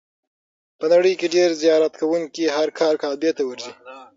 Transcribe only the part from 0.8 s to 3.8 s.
نړۍ کې ډېر زیارت کوونکي هر کال کعبې ته ورځي.